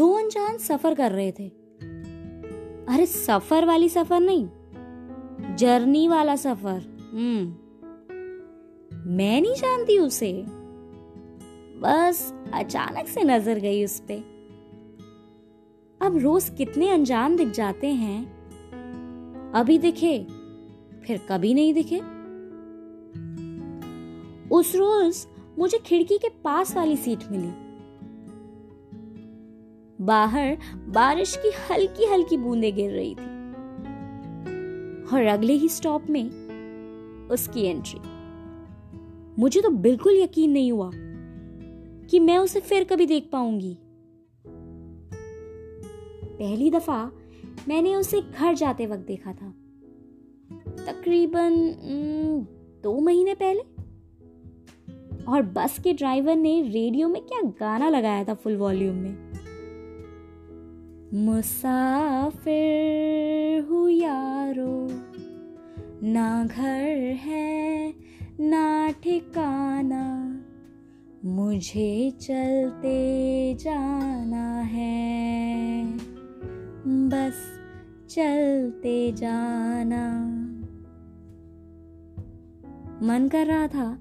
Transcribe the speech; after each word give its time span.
सफ़र 0.00 0.94
कर 0.94 1.12
रहे 1.12 1.32
थे। 1.32 1.48
अरे, 2.94 3.06
सफ़र 3.06 3.64
वाली 3.64 3.88
सफ़र 3.88 4.20
नहीं, 4.20 4.48
जर्नी 5.56 6.08
वाला 6.08 6.36
सफ़र। 6.36 7.10
हम्म 7.12 7.54
मैं 9.10 9.40
नहीं 9.40 9.54
जानती 9.54 9.98
उसे। 9.98 10.44
बस 11.80 12.34
अचानक 12.54 13.08
से 13.08 13.22
नज़र 13.22 13.58
गई 13.58 13.84
उस 13.84 14.00
पे। 14.00 14.14
अब 16.06 16.18
रोज 16.22 16.48
कितने 16.48 16.88
अनजान 16.88 17.36
दिख 17.36 17.48
जाते 17.48 17.86
हैं। 17.86 18.38
अभी 19.54 19.78
दिखे, 19.78 20.26
फिर 21.06 21.26
कभी 21.28 21.54
नहीं 21.54 21.74
दिखे। 21.74 22.00
उस 24.54 24.74
रोज 24.74 25.26
मुझे 25.58 25.78
खिड़की 25.78 26.18
के 26.18 26.28
पास 26.28 26.76
वाली 26.76 26.96
सीट 26.96 27.24
मिली। 27.32 27.67
बाहर 30.00 30.58
बारिश 30.88 31.36
की 31.36 31.50
हल्की 31.70 32.04
हल्की 32.04 32.36
बूंदें 32.36 32.74
गिर 32.74 32.90
रही 32.90 33.14
थी। 33.14 33.26
और 35.16 35.26
अगले 35.26 35.52
ही 35.52 35.68
स्टॉप 35.68 36.10
में 36.10 36.30
उसकी 37.28 37.62
एंट्री 37.62 38.00
मुझे 39.38 39.60
तो 39.60 39.70
बिल्कुल 39.70 40.16
यकीन 40.16 40.50
नहीं 40.50 40.72
हुआ 40.72 40.90
कि 42.10 42.18
मैं 42.18 42.38
उसे 42.38 42.60
फिर 42.60 42.84
कभी 42.84 43.06
देख 43.06 43.28
पाऊँगी। 43.32 43.78
पहली 46.38 46.70
दफ़ा 46.70 47.10
मैंने 47.68 47.94
उसे 47.94 48.20
घर 48.20 48.54
जाते 48.54 48.86
वक्त 48.86 49.06
देखा 49.06 49.32
था। 49.32 49.54
तकरीबन 50.86 51.56
दो 52.82 53.00
महीने 53.00 53.34
पहले। 53.34 53.60
और 55.24 55.42
बस 55.42 55.78
के 55.78 55.92
ड्राइवर 55.92 56.36
ने 56.36 56.62
रेडियो 56.62 57.08
में 57.08 57.22
क्या 57.22 57.40
गाना 57.60 57.88
लगाया 57.88 58.24
था 58.24 58.34
फुल 58.34 58.56
वॉल्यूम 58.56 58.96
में। 58.96 59.28
मुसाफिर 61.14 63.64
हूँ 63.64 63.90
यारो। 63.90 64.88
ना 66.02 66.44
घर 66.44 67.14
है, 67.14 67.94
ना 68.40 68.90
ठिकाना। 68.90 70.40
मुझे 71.24 72.10
चलते 72.10 73.54
जाना 73.54 74.60
है। 74.60 75.84
बस 76.86 77.60
चलते 78.10 79.12
जाना। 79.12 80.20
मन 83.06 83.28
कर 83.28 83.46
रहा 83.46 83.66
था 83.66 83.98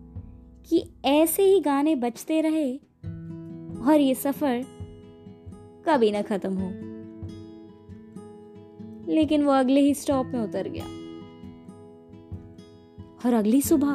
कि 0.69 0.89
ऐसे 1.05 1.43
ही 1.43 1.59
गाने 1.59 1.95
बजते 1.95 2.41
रहे 2.41 2.77
और 3.85 3.99
ये 3.99 4.15
सफ़र 4.15 4.65
कभी 5.87 6.11
ना 6.11 6.21
खत्म 6.21 6.53
हो। 6.53 6.96
लेकिन 9.07 9.43
वो 9.43 9.51
अगले 9.51 9.81
ही 9.81 9.93
स्टॉप 9.93 10.25
में 10.25 10.39
उतर 10.39 10.67
गया। 10.67 10.85
और 13.25 13.33
अगली 13.33 13.61
सुबह, 13.61 13.93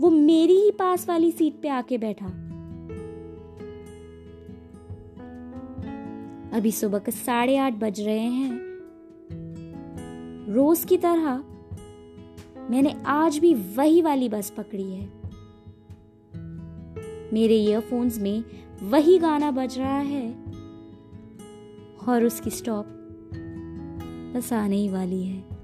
वो 0.00 0.10
मेरी 0.10 0.54
ही 0.54 0.70
पास 0.70 1.08
वाली 1.08 1.30
सीट 1.30 1.54
पे 1.62 1.68
आके 1.68 1.98
बैठा। 1.98 2.26
अभी 6.56 6.72
सुबह 6.72 6.98
के 6.98 7.10
साढ़े 7.10 7.56
आठ 7.56 7.72
बज 7.72 8.00
रहे 8.00 8.18
हैं। 8.18 8.66
रोज 10.52 10.84
की 10.84 10.96
तरह, 10.96 11.44
मैंने 12.70 13.02
आज 13.06 13.38
भी 13.38 13.54
वही 13.54 14.02
वाली 14.02 14.28
बस 14.28 14.50
पकड़ी 14.50 14.92
है। 14.92 15.12
मेरे 17.32 17.54
ईयरफोन्स 17.54 18.18
में 18.18 18.44
वही 18.82 19.18
गाना 19.18 19.50
बज 19.50 19.78
रहा 19.78 19.98
है। 19.98 20.44
और 22.08 22.24
उसकी 22.24 22.50
स्टॉप 22.50 22.86
बस 24.36 24.52
आने 24.52 24.76
ही 24.76 24.88
वाली 24.88 25.24
है। 25.24 25.55